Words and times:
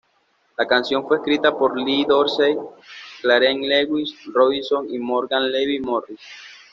La 0.57 0.65
canción 0.65 1.07
fue 1.07 1.17
escrita 1.17 1.55
por 1.55 1.77
Lee 1.79 2.05
Dorsey, 2.09 2.57
Clarence 3.21 3.67
Lewis, 3.67 4.15
Robinson 4.33 4.91
y 4.91 4.97
Morgan 4.97 5.51
Levy 5.51 5.77
Morris. 5.79 6.19